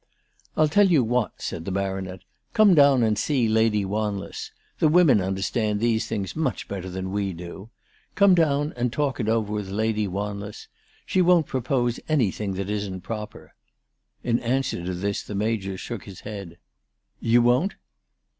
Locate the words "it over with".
9.19-9.69